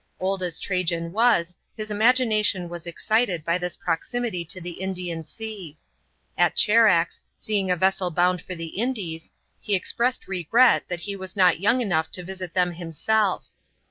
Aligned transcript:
Old 0.19 0.41
as 0.41 0.59
Trajan 0.59 1.11
was, 1.11 1.55
his 1.77 1.91
imagination 1.91 2.69
was 2.69 2.87
excited 2.87 3.45
by 3.45 3.59
this 3.59 3.75
proximity 3.77 4.43
to 4.45 4.59
the 4.59 4.81
Indian 4.81 5.23
Sea. 5.23 5.77
At 6.35 6.55
Charax, 6.55 7.21
seeing; 7.35 7.69
a 7.69 7.75
vessel 7.75 8.09
bound 8.09 8.41
for 8.41 8.55
the 8.55 8.79
Indies, 8.81 9.29
he 9.59 9.75
expressed 9.75 10.27
regret 10.27 10.85
that 10.89 11.01
he 11.01 11.15
was 11.15 11.35
not 11.35 11.59
young 11.59 11.81
enough 11.81 12.11
to 12.13 12.23
visit 12.23 12.55
them 12.55 12.71
himself. 12.71 13.45